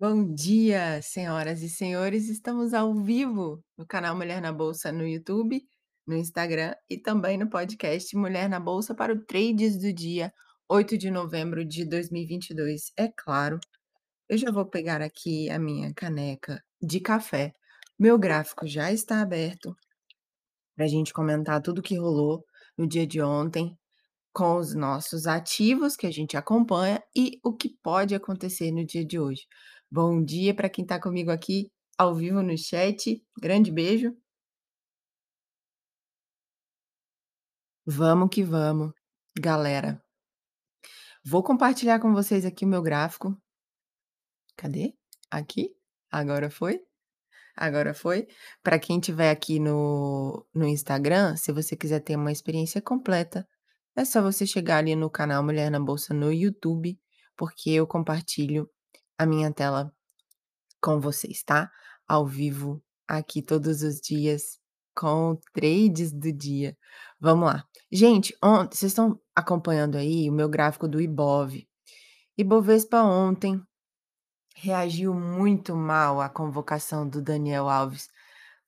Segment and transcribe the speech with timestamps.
[0.00, 2.28] Bom dia, senhoras e senhores.
[2.28, 5.60] Estamos ao vivo no canal Mulher na Bolsa no YouTube,
[6.06, 10.32] no Instagram e também no podcast Mulher na Bolsa para o Trades do dia
[10.68, 12.92] 8 de novembro de 2022.
[12.96, 13.58] É claro,
[14.28, 17.52] eu já vou pegar aqui a minha caneca de café.
[17.98, 19.76] Meu gráfico já está aberto
[20.76, 22.44] para a gente comentar tudo que rolou
[22.76, 23.76] no dia de ontem
[24.32, 29.04] com os nossos ativos que a gente acompanha e o que pode acontecer no dia
[29.04, 29.42] de hoje.
[29.90, 33.22] Bom dia para quem está comigo aqui ao vivo no chat.
[33.40, 34.16] Grande beijo.
[37.86, 38.92] Vamos que vamos,
[39.38, 40.02] galera.
[41.24, 43.36] Vou compartilhar com vocês aqui o meu gráfico.
[44.56, 44.94] Cadê?
[45.30, 45.74] Aqui?
[46.10, 46.80] Agora foi?
[47.56, 48.28] Agora foi?
[48.62, 53.46] Para quem estiver aqui no, no Instagram, se você quiser ter uma experiência completa,
[53.98, 56.96] é só você chegar ali no canal Mulher na Bolsa no YouTube,
[57.36, 58.70] porque eu compartilho
[59.18, 59.92] a minha tela
[60.80, 61.68] com vocês, tá?
[62.06, 64.60] Ao vivo, aqui todos os dias,
[64.94, 66.76] com trades do dia.
[67.18, 67.64] Vamos lá.
[67.90, 71.66] Gente, ontem, vocês estão acompanhando aí o meu gráfico do Ibov.
[72.36, 73.60] Ibovespa ontem
[74.54, 78.08] reagiu muito mal à convocação do Daniel Alves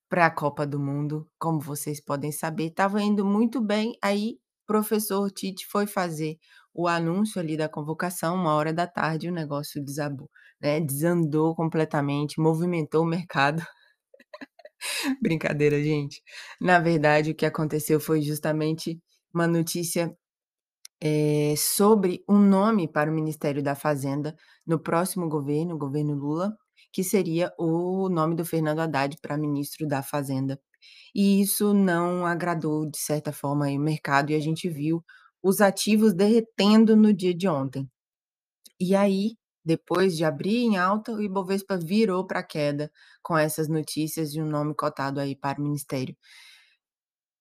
[0.09, 5.28] para a Copa do Mundo, como vocês podem saber, estava indo muito bem, aí professor
[5.32, 6.38] Tite foi fazer
[6.72, 10.30] o anúncio ali da convocação, uma hora da tarde, o negócio desabou,
[10.62, 13.64] né, desandou completamente, movimentou o mercado.
[15.22, 16.22] Brincadeira, gente.
[16.60, 19.00] Na verdade, o que aconteceu foi justamente
[19.34, 20.14] uma notícia
[21.02, 26.56] eh, sobre um nome para o Ministério da Fazenda no próximo governo, o governo Lula,
[26.92, 30.60] que seria o nome do Fernando Haddad para ministro da Fazenda.
[31.14, 35.05] E isso não agradou, de certa forma, aí, o mercado e a gente viu
[35.42, 37.89] os ativos derretendo no dia de ontem.
[38.81, 42.91] E aí, depois de abrir em alta, o Ibovespa virou para queda
[43.22, 46.16] com essas notícias de um nome cotado aí para o ministério.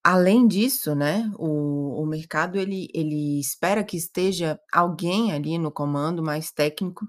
[0.04, 6.24] Além disso, né, o, o mercado ele, ele espera que esteja alguém ali no comando
[6.24, 7.06] mais técnico,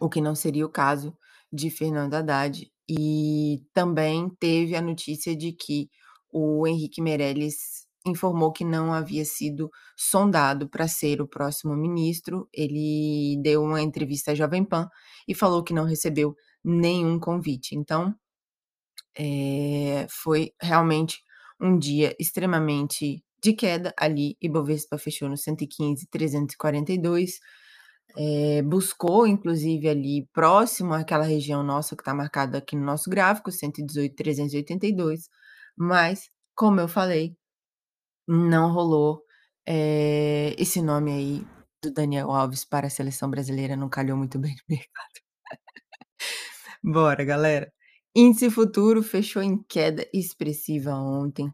[0.00, 1.16] o que não seria o caso
[1.52, 2.70] de Fernando Haddad.
[2.88, 5.90] E também teve a notícia de que
[6.32, 12.48] o Henrique Meirelles informou que não havia sido sondado para ser o próximo ministro.
[12.52, 14.88] Ele deu uma entrevista à Jovem Pan
[15.26, 16.34] e falou que não recebeu
[16.64, 17.74] nenhum convite.
[17.74, 18.14] Então,
[19.16, 21.22] é, foi realmente
[21.60, 24.36] um dia extremamente de queda ali.
[24.40, 27.38] Ibovespa fechou no 115,342.
[28.16, 33.50] É, buscou, inclusive, ali próximo àquela região nossa que está marcada aqui no nosso gráfico,
[33.52, 35.28] 118,382.
[35.76, 37.36] Mas, como eu falei,
[38.28, 39.22] não rolou
[39.66, 41.46] é, esse nome aí
[41.82, 45.20] do Daniel Alves para a seleção brasileira, não calhou muito bem no mercado.
[46.82, 47.72] Bora, galera.
[48.14, 51.52] Índice futuro fechou em queda expressiva ontem.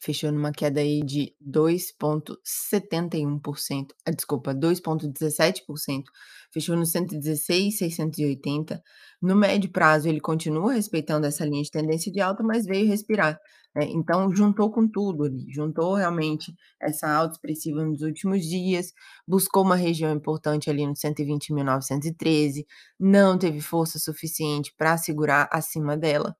[0.00, 3.88] Fechou numa queda aí de 2,71%.
[4.06, 6.04] Ah, desculpa, 2,17%.
[6.52, 8.80] Fechou no 116,680.
[9.20, 13.38] No médio prazo, ele continua respeitando essa linha de tendência de alta, mas veio respirar.
[13.74, 13.86] Né?
[13.90, 15.46] Então, juntou com tudo ali.
[15.52, 18.92] Juntou realmente essa alta expressiva nos últimos dias.
[19.26, 22.64] Buscou uma região importante ali no 120.913.
[22.98, 26.36] Não teve força suficiente para segurar acima dela.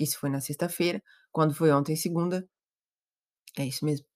[0.00, 1.02] Isso foi na sexta-feira.
[1.32, 2.46] Quando foi ontem, segunda,
[3.58, 4.06] é isso mesmo.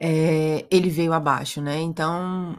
[0.00, 2.58] Eh, ele veio abaixo, né, então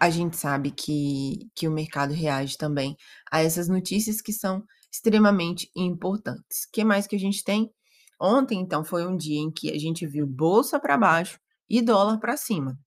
[0.00, 2.96] a gente sabe que que o mercado reage também
[3.30, 6.66] a essas notícias que são extremamente importantes.
[6.72, 7.70] Que mais que a gente tem?
[8.20, 12.18] Ontem, então, foi um dia em que a gente viu bolsa para baixo e dólar
[12.20, 12.78] para cima.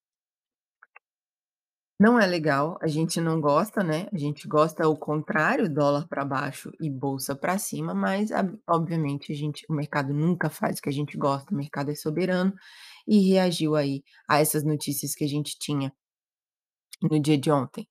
[2.00, 6.26] Não é legal, a gente não gosta, né, a gente gosta o contrário, dólar para
[6.26, 10.82] baixo e bolsa para cima, mas ab obviamente a gente o mercado nunca faz o
[10.82, 12.54] que a gente gosta, o mercado é soberano
[13.08, 15.94] e reagiu aí a essas notícias que a gente tinha
[17.02, 17.88] no dia de ontem.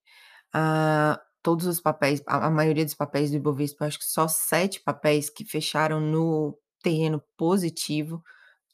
[0.55, 4.83] Ah, todos os papéis a a maioria dos papéis do Ibovespa, acho que só 7
[4.83, 8.23] papéis que fecharam no terreno positivo,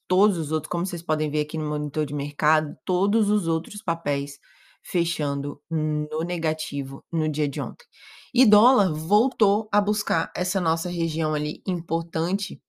[0.08, 3.82] todos os outros, como vocês podem ver aqui no monitor de mercado, todos os outros
[3.82, 4.38] papéis
[4.82, 7.86] fechando no negativo no dia de ontem.
[8.34, 12.60] E dólar voltou a buscar essa nossa região ali importante,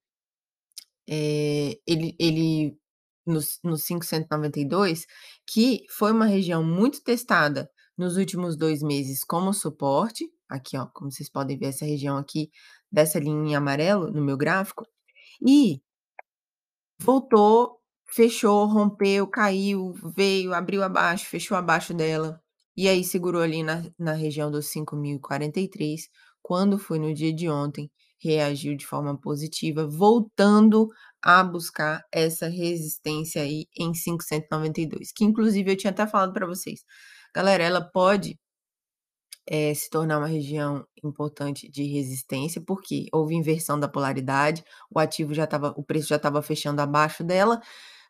[1.07, 2.77] eh, ele ele
[3.25, 5.05] nos nos 592,
[5.47, 11.11] que foi uma região muito testada nos últimos 2 meses como suporte, aqui ó, como
[11.11, 12.51] vocês podem ver essa região aqui,
[12.91, 14.85] dessa linha em amarelo no meu gráfico,
[15.47, 15.81] e
[16.99, 17.80] voltou
[18.13, 22.41] Fechou, rompeu, caiu, veio, abriu abaixo, fechou abaixo dela,
[22.75, 26.09] e aí segurou ali na na região dos 5.043,
[26.41, 30.89] quando foi no dia de ontem, reagiu de forma positiva, voltando
[31.23, 36.81] a buscar essa resistência aí em 5.192, que inclusive eu tinha até falado para vocês,
[37.33, 38.37] galera, ela pode
[39.47, 45.33] eh, se tornar uma região importante de resistência, porque houve inversão da polaridade, o ativo
[45.33, 47.61] já estava o preço já estava fechando abaixo dela,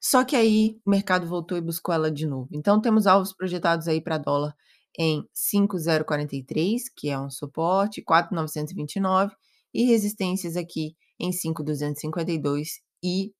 [0.01, 2.49] só que aí o mercado voltou e buscou ela de novo.
[2.51, 4.55] Então temos alvos projetados aí para dólar
[4.97, 9.31] em 5.043, que é um suporte, 4.929
[9.73, 13.31] e resistências aqui em 5.252 e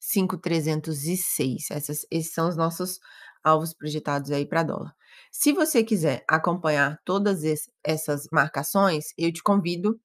[0.00, 1.56] 5.306.
[1.70, 2.98] Essas esses são os nossos
[3.44, 4.94] alvos projetados aí para dólar.
[5.30, 7.42] Se você quiser acompanhar todas
[7.84, 10.00] essas marcações, eu te convido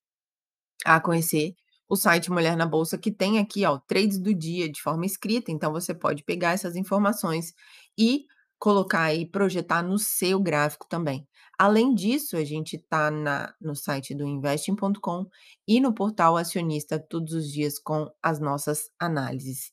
[0.85, 1.55] a conhecer
[1.89, 5.51] o site Mulher na Bolsa, que tem aqui, ó, trades do dia de forma escrita,
[5.51, 7.53] então você pode pegar essas informações
[7.97, 8.25] e
[8.59, 11.27] colocar aí, projetar no seu gráfico também.
[11.57, 15.27] Além disso, a gente tá na no site do investing.com
[15.67, 19.71] e no portal acionista todos os dias com as nossas análises.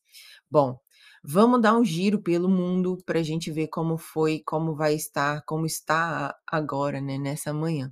[0.50, 0.78] Bom,
[1.24, 5.66] vamos dar um giro pelo mundo pra gente ver como foi, como vai estar, como
[5.66, 7.90] está agora, né, nessa manhã.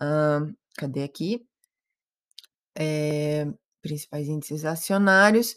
[0.00, 1.46] Hã, cadê aqui?
[2.78, 3.46] Eh,
[3.82, 5.54] principais índices acionários.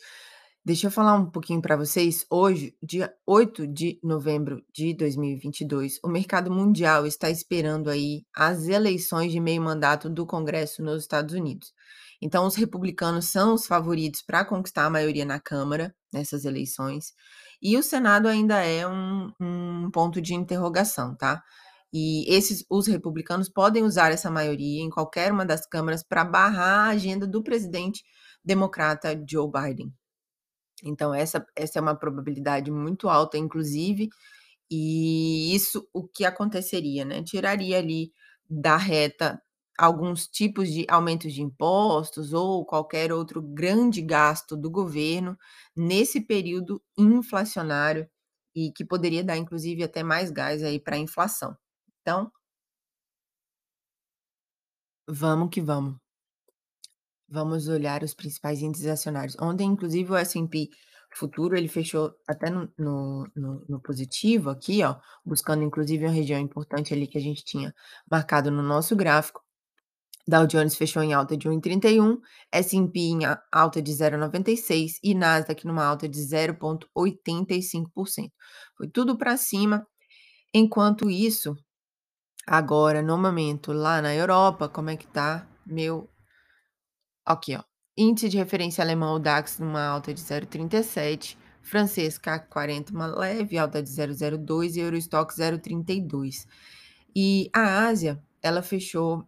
[0.66, 6.10] Deixa eu falar um pouquinho para vocês, hoje, dia 8 de novembro de 2022, o
[6.10, 11.74] mercado mundial está esperando aí as eleições de meio mandato do Congresso nos Estados Unidos.
[12.22, 17.14] Então os republicanos são os favoritos para conquistar a maioria na câmara, nessas eleições,
[17.62, 21.42] e o Senado ainda é um um ponto de interrogação, tá.
[21.94, 26.88] E esses os republicanos podem usar essa maioria em qualquer uma das câmaras para barrar
[26.88, 28.04] a agenda do presidente
[28.46, 29.94] democrata Joe Biden.
[30.84, 34.10] Então essa essa é uma probabilidade muito alta inclusive,
[34.72, 38.12] e isso o que aconteceria, né, tiraria ali
[38.50, 39.42] da reta
[39.80, 45.38] alguns tipos de aumentos de impostos ou qualquer outro grande gasto do governo,
[45.76, 48.08] nesse período inflacionário,
[48.56, 51.58] e que poderia dar inclusive até mais gás aí para inflação.
[52.10, 52.32] Então
[55.08, 55.98] Vamos que vamos.
[57.28, 59.38] Vamos olhar os principais índices acionários.
[59.40, 60.70] Ontem inclusive o S&P
[61.16, 64.96] futuro ele fechou até no no no no positivo aqui, ó,
[65.26, 67.74] buscando inclusive uma região importante ali que a gente tinha
[68.10, 69.42] marcado no nosso gráfico.
[70.28, 72.20] Dow Jones fechou em alta de 1,31,
[72.52, 73.20] S&P em
[73.52, 78.32] alta de 0,96 e Nasdaq numa alta de 0,85%.
[78.78, 79.88] Foi tudo para cima.
[80.54, 81.56] Enquanto isso,
[82.50, 85.48] agora no momento lá na Europa, como é que tá?
[85.66, 86.10] Meu
[87.24, 87.64] aqui ó,
[87.96, 93.58] índice de referência alemão, o DAX numa alta de 0,37, francês CAC 40 uma leve
[93.58, 96.48] alta de 0,02 e Eurostoxx 0,32.
[97.16, 99.24] E a Ásia, ela fechou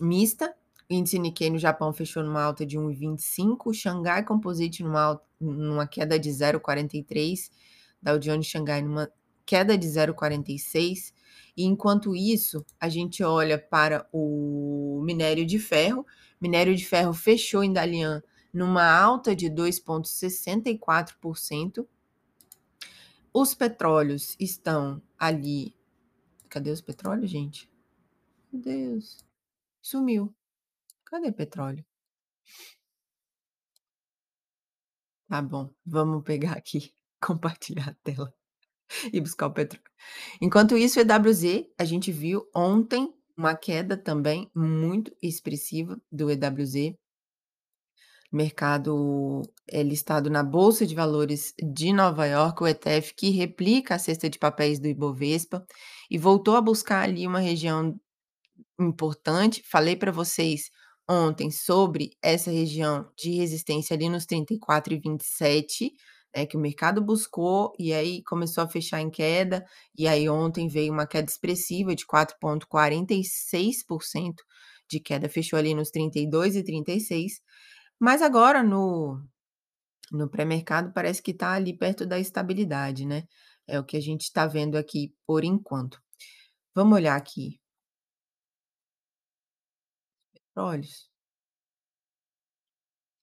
[0.00, 0.52] mista,
[0.90, 6.30] índice Nikkei no Japão fechou numa alta de 1,25, Xangai Composite numa numa queda de
[6.30, 7.50] 0,43,
[8.02, 9.08] Dow Jones Xangai numa
[9.46, 11.12] queda de 0,46,
[11.56, 16.06] e enquanto isso, a gente olha para o minério de ferro,
[16.40, 18.22] minério de ferro fechou em Dalian
[18.52, 21.86] numa alta de 2,64%.
[23.32, 25.74] Os petróleos estão ali
[26.54, 27.68] cadê os petróleos gente?
[28.52, 29.26] Meu Deus,
[29.82, 30.32] sumiu.
[31.04, 31.84] Cadê petróleo?
[35.26, 38.32] Tá bom, vamos pegar aqui, compartilhar a tela
[39.12, 39.84] e buscar o petróleo.
[40.40, 46.94] Enquanto isso, EWZ, a gente viu ontem uma queda também muito expressiva do EWZ.
[48.32, 53.98] Mercado é listado na Bolsa de Valores de Nova Iorque, o ETF que replica a
[53.98, 55.64] cesta de papéis do Ibovespa,
[56.10, 57.98] e voltou a buscar ali uma região
[58.78, 59.62] importante.
[59.64, 60.70] Falei para vocês
[61.08, 65.92] ontem sobre essa região de resistência ali nos 34,27,
[66.34, 69.64] né, que o mercado buscou e aí começou a fechar em queda,
[69.96, 74.42] e aí ontem veio uma queda expressiva de 4,46%
[74.88, 77.40] de queda, fechou ali nos 32,36,
[78.00, 79.20] mas agora no
[80.12, 83.24] no pré-mercado parece que tá ali perto da estabilidade, né,
[83.66, 86.00] é o que a gente tá vendo aqui por enquanto.
[86.74, 87.58] Vamos olhar aqui.
[90.54, 91.13] Petróleos.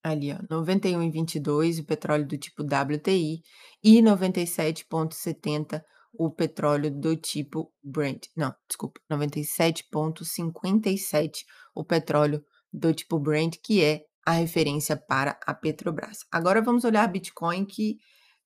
[0.04, 3.42] Ali ó, 91,22 o petróleo do tipo WTI
[3.84, 8.28] e 97,70 o petróleo do tipo Brent.
[8.36, 16.20] Não, desculpa, 97,57 o petróleo do tipo Brent, que é a referência para a Petrobras.
[16.32, 17.98] Agora vamos olhar Bitcoin que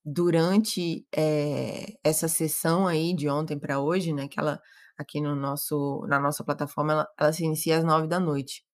[0.04, 4.60] durante, eh, essa sessão aí de ontem para hoje, né, que ela
[4.98, 8.65] aqui no nosso na nossa plataforma, ela ela se inicia às 21h.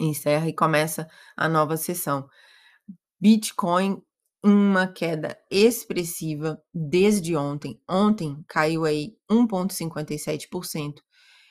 [0.00, 2.28] Encerra e começa a nova sessão.
[3.20, 4.00] Bitcoin,
[4.44, 7.80] uma queda expressiva desde ontem.
[7.88, 11.02] Ontem caiu aí 1,57%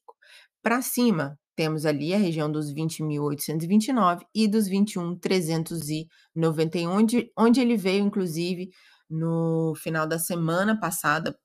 [0.62, 8.04] Para cima, temos ali a região dos 20.829 e dos 21.391, onde, onde ele veio,
[8.04, 8.70] inclusive,
[9.10, 11.36] no final da semana passada,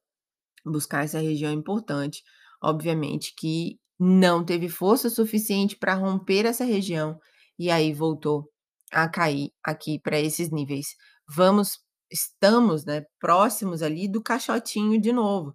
[0.66, 2.24] buscar essa região importante.
[2.62, 7.20] Obviamente que não teve força suficiente para romper essa região
[7.58, 8.50] e aí voltou
[8.92, 10.96] a cair aqui para esses níveis.
[11.28, 11.80] Vamos,
[12.12, 15.54] estamos, né, próximos ali do caixotinho de novo.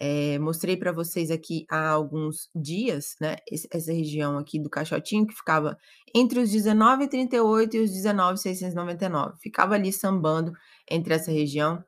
[0.00, 3.36] É, mostrei para vocês aqui há alguns dias, né,
[3.72, 5.76] essa região aqui do caixotinho que ficava
[6.14, 9.38] entre os 19,38 e os 19,699.
[9.42, 10.52] Ficava ali sambando
[10.88, 11.82] entre essa região,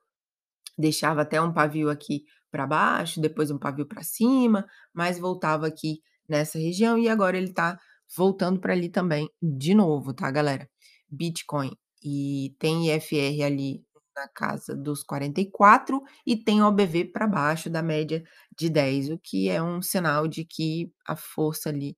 [0.76, 6.00] deixava até um pavio aqui para baixo, depois um pavio para cima, mas voltava aqui
[6.28, 7.78] nessa região e agora ele está
[8.16, 10.68] voltando para ali também de novo, tá, galera?
[11.08, 17.82] Bitcoin e tem IFR ali na casa dos 44 e tem OBV para baixo da
[17.82, 18.22] média
[18.56, 21.96] de 10, o que é um sinal de que a força ali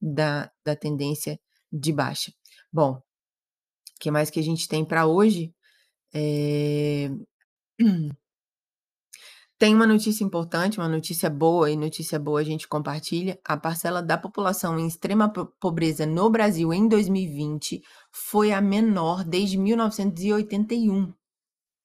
[0.00, 1.38] da, da tendência
[1.72, 2.32] de baixa.
[2.72, 3.02] Bom, o
[4.00, 5.54] que mais que a gente tem para hoje?
[6.14, 7.10] É...
[9.60, 13.38] Tem uma notícia importante, uma notícia boa, e notícia boa a gente compartilha.
[13.44, 19.58] A parcela da população em extrema pobreza no Brasil em 2020 foi a menor desde
[19.58, 21.12] 1981.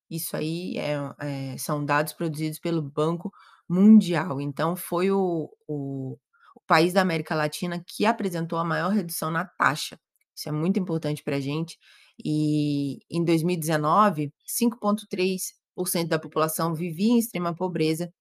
[0.09, 3.29] Isso aí é, é, são dados produzidos pelo Banco
[3.67, 4.39] Mundial.
[4.39, 6.17] Então, foi o, o,
[6.55, 9.99] o país da América Latina que apresentou a maior redução na taxa.
[10.33, 11.77] Isso é muito importante para a gente.
[12.23, 15.64] E em 2019, 5,3%
[16.07, 18.11] da população vivia em extrema pobreza,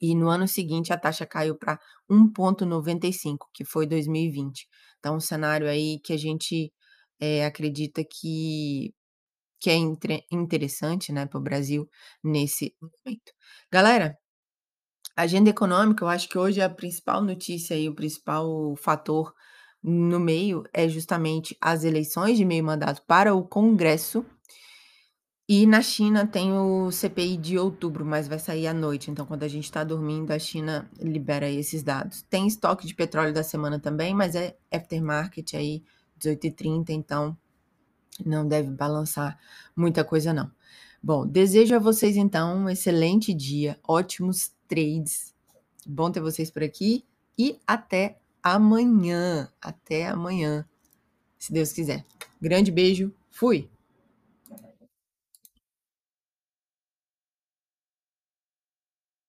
[0.00, 4.66] e no ano seguinte a taxa caiu para 1,95, que foi 2020.
[4.98, 6.72] Então, um cenário aí que a gente
[7.20, 8.94] é, acredita que,
[9.60, 9.76] que é
[10.32, 11.88] interessante né, para o Brasil
[12.24, 13.32] nesse momento.
[13.72, 14.18] Galera,
[15.16, 19.32] agenda econômica, eu acho que hoje a principal notícia e o principal fator
[19.82, 24.24] no meio é justamente as eleições de meio mandato para o Congresso.
[25.52, 29.10] E na China tem o CPI de outubro, mas vai sair à noite.
[29.10, 32.22] Então, quando a gente está dormindo, a China libera esses dados.
[32.30, 35.82] Tem estoque de petróleo da semana também, mas é aftermarket aí,
[36.20, 37.36] 18h30, então
[38.24, 39.36] não deve balançar
[39.74, 40.48] muita coisa, não.
[41.02, 45.34] Bom, desejo a vocês então um excelente dia, ótimos trades.
[45.84, 47.04] Bom ter vocês por aqui
[47.36, 49.50] e até amanhã.
[49.60, 50.64] Até amanhã,
[51.36, 52.06] se Deus quiser.
[52.40, 53.68] Grande beijo, fui!